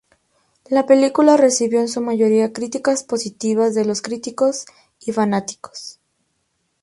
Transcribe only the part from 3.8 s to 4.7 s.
los críticos